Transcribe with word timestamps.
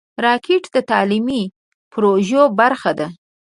راکټ 0.25 0.63
د 0.75 0.77
تعلیمي 0.91 1.43
پروژو 1.91 2.43
برخه 2.59 2.91
ده 2.99 3.07